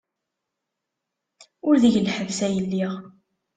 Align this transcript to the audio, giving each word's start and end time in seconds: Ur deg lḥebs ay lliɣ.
Ur 1.67 1.75
deg 1.83 1.95
lḥebs 2.05 2.39
ay 2.47 2.55
lliɣ. 2.63 2.93